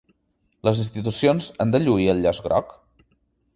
[0.67, 2.75] Les institucions han de lluir el llaç groc?